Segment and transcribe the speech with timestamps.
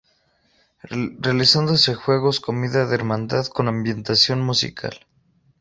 [0.81, 5.05] Realizándose juegos, comida de hermandad con ambientación musical.